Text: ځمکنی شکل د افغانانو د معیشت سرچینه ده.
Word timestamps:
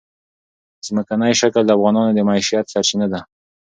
ځمکنی 0.85 1.33
شکل 1.41 1.63
د 1.65 1.71
افغانانو 1.77 2.11
د 2.15 2.19
معیشت 2.27 2.65
سرچینه 2.73 3.07
ده. 3.13 3.19